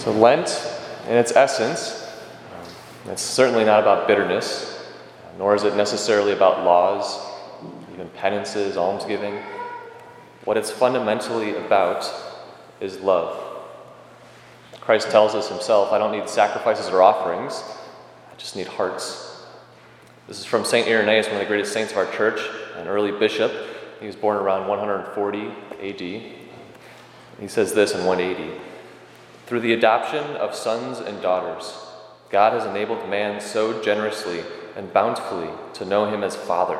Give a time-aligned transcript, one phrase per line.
[0.00, 0.48] So, Lent,
[1.08, 2.10] in its essence,
[3.04, 4.82] it's certainly not about bitterness,
[5.36, 7.20] nor is it necessarily about laws,
[7.92, 9.42] even penances, almsgiving.
[10.44, 12.10] What it's fundamentally about
[12.80, 13.38] is love.
[14.80, 17.62] Christ tells us himself, I don't need sacrifices or offerings,
[18.32, 19.44] I just need hearts.
[20.28, 20.88] This is from St.
[20.88, 22.40] Irenaeus, one of the greatest saints of our church,
[22.76, 23.52] an early bishop.
[24.00, 25.48] He was born around 140
[25.82, 26.00] AD.
[26.00, 28.69] He says this in 180
[29.50, 31.76] through the adoption of sons and daughters,
[32.30, 34.44] God has enabled man so generously
[34.76, 36.78] and bountifully to know him as Father,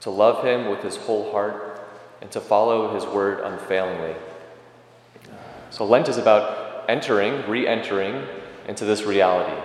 [0.00, 1.78] to love him with his whole heart,
[2.22, 4.14] and to follow his word unfailingly.
[5.68, 8.26] So, Lent is about entering, re entering
[8.66, 9.60] into this reality,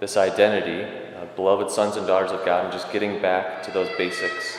[0.00, 3.88] this identity, uh, beloved sons and daughters of God, and just getting back to those
[3.96, 4.58] basics.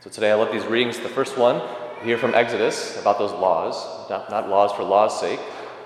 [0.00, 0.98] So, today I love these readings.
[1.00, 1.60] The first one,
[2.02, 5.38] hear from Exodus about those laws, not, not laws for law's sake,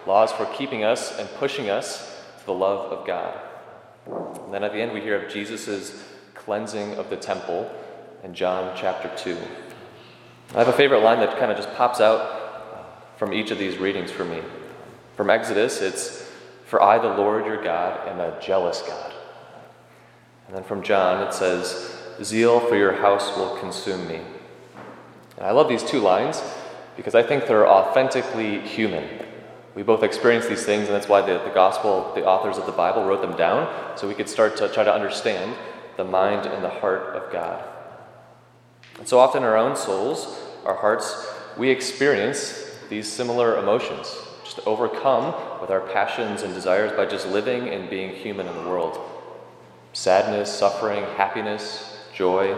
[0.07, 3.41] laws for keeping us and pushing us to the love of God.
[4.45, 6.05] And then at the end, we hear of Jesus'
[6.35, 7.71] cleansing of the temple
[8.23, 9.37] in John chapter 2.
[10.55, 13.79] I have a favorite line that kind of just pops out from each of these
[13.79, 14.43] readings for me.
[15.17, 16.31] From Exodus, it's,
[16.67, 19.12] For I, the Lord your God, am a jealous God.
[20.47, 24.21] And then from John, it says, Zeal for your house will consume me.
[25.37, 26.41] And I love these two lines
[26.97, 29.27] because I think they're authentically human.
[29.77, 32.72] We both experience these things, and that's why the, the gospel, the authors of the
[32.72, 35.55] Bible, wrote them down, so we could start to try to understand
[35.98, 37.62] the mind and the heart of God.
[38.98, 45.34] And so often our own souls, our hearts, we experience these similar emotions, just overcome
[45.60, 48.98] with our passions and desires by just living and being human in the world.
[49.92, 52.56] Sadness, suffering, happiness, joy,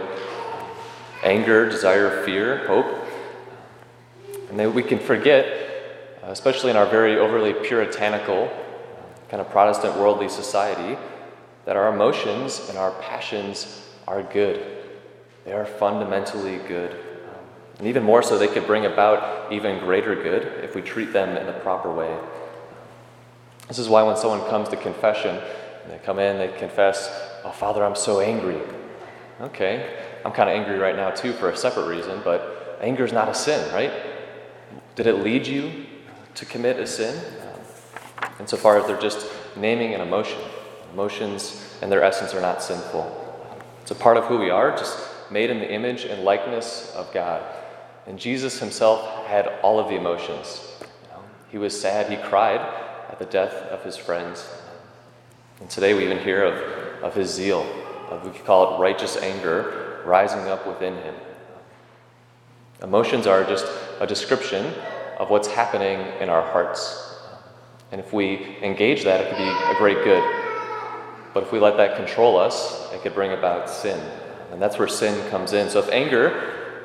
[1.21, 3.05] anger, desire, fear, hope.
[4.49, 5.65] And then we can forget
[6.31, 8.51] especially in our very overly puritanical,
[9.29, 10.97] kind of Protestant worldly society,
[11.65, 14.77] that our emotions and our passions are good.
[15.45, 16.95] They are fundamentally good.
[17.79, 21.37] And even more so, they could bring about even greater good if we treat them
[21.37, 22.17] in the proper way.
[23.67, 25.39] This is why when someone comes to confession,
[25.87, 27.09] they come in, they confess,
[27.43, 28.59] Oh, Father, I'm so angry.
[29.41, 33.13] Okay, I'm kind of angry right now too for a separate reason, but anger is
[33.13, 33.93] not a sin, right?
[34.95, 35.85] Did it lead you
[36.39, 39.27] to commit a sin, um, insofar as they're just
[39.57, 40.39] naming an emotion.
[40.93, 43.05] Emotions and their essence are not sinful.
[43.81, 44.97] It's a part of who we are, just
[45.29, 47.43] made in the image and likeness of God.
[48.07, 50.65] And Jesus himself had all of the emotions.
[51.49, 52.61] He was sad, he cried
[53.09, 54.49] at the death of his friends.
[55.59, 57.65] And today we even hear of, of his zeal,
[58.09, 61.15] of we could call it righteous anger rising up within him.
[62.81, 63.65] Emotions are just
[63.99, 64.73] a description
[65.19, 67.17] of what's happening in our hearts.
[67.91, 70.23] And if we engage that, it could be a great good.
[71.33, 73.99] But if we let that control us, it could bring about sin.
[74.51, 75.69] And that's where sin comes in.
[75.69, 76.81] So if anger,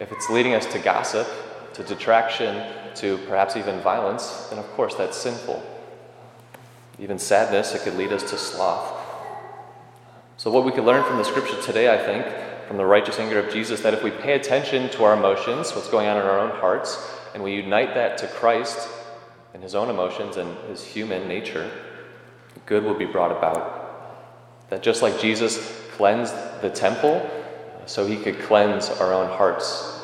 [0.00, 1.28] if it's leading us to gossip,
[1.74, 5.62] to detraction, to perhaps even violence, then of course that's sinful.
[6.98, 9.00] Even sadness, it could lead us to sloth.
[10.36, 12.26] So, what we could learn from the scripture today, I think,
[12.68, 15.88] from the righteous anger of Jesus, that if we pay attention to our emotions, what's
[15.88, 16.96] going on in our own hearts,
[17.34, 18.88] and we unite that to Christ
[19.52, 21.70] and his own emotions and his human nature,
[22.66, 24.70] good will be brought about.
[24.70, 27.28] That just like Jesus cleansed the temple,
[27.86, 30.00] so he could cleanse our own hearts.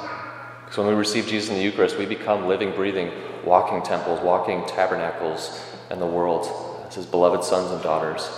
[0.65, 3.11] Because when we receive Jesus in the Eucharist, we become living, breathing,
[3.45, 6.47] walking temples, walking tabernacles in the world
[6.87, 8.29] as his beloved sons and daughters.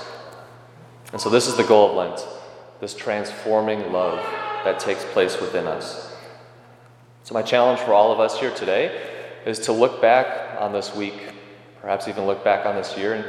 [1.13, 2.27] And so, this is the goal of Lent
[2.83, 4.19] this transforming love
[4.65, 6.12] that takes place within us.
[7.25, 9.01] So, my challenge for all of us here today
[9.47, 11.15] is to look back on this week,
[11.81, 13.25] perhaps even look back on this year, and,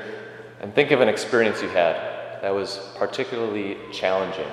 [0.62, 1.96] and think of an experience you had
[2.42, 4.52] that was particularly challenging.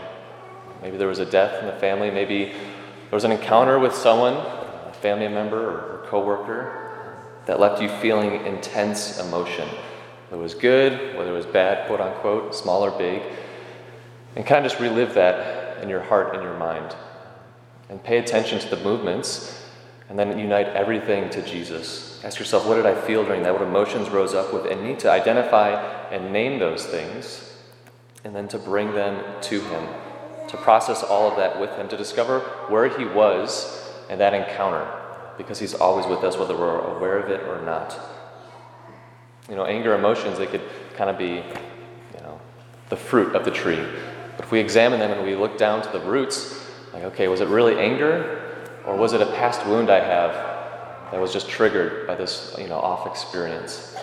[0.83, 4.35] Maybe there was a death in the family, maybe there was an encounter with someone,
[4.35, 7.17] a family member or coworker,
[7.47, 9.67] that left you feeling intense emotion.
[10.29, 13.23] Whether it was good, whether it was bad, quote unquote, small or big,
[14.37, 16.95] and kind of just relive that in your heart and your mind
[17.91, 19.61] and pay attention to the movements
[20.09, 22.21] and then unite everything to Jesus.
[22.25, 23.53] Ask yourself, what did I feel during that?
[23.53, 24.95] What emotions rose up within me?
[24.97, 25.71] To identify
[26.11, 27.53] and name those things,
[28.25, 29.89] and then to bring them to Him,
[30.49, 34.87] to process all of that with Him, to discover where He was in that encounter,
[35.39, 37.99] because He's always with us, whether we're aware of it or not.
[39.49, 40.63] You know, anger emotions, they could
[40.97, 41.37] kind of be,
[42.15, 42.41] you know,
[42.89, 43.83] the fruit of the tree.
[44.37, 47.41] But if we examine them and we look down to the roots, like, okay, was
[47.41, 48.37] it really anger?
[48.87, 50.33] Or was it a past wound I have
[51.13, 53.97] that was just triggered by this, you know, off experience?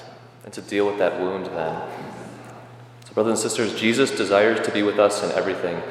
[0.47, 1.75] and to deal with that wound then.
[3.05, 5.83] So, brothers and sisters, Jesus desires to be with us in everything,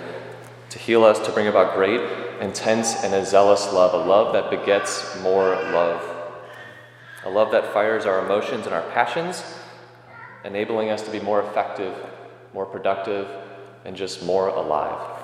[0.71, 2.01] to heal us, to bring about great,
[2.41, 6.03] intense, and a zealous love, a love that begets more love,
[7.27, 9.45] a love that fires our emotions and our passions,
[10.43, 11.95] enabling us to be more effective,
[12.55, 13.29] more productive,
[13.85, 15.16] and just more alive.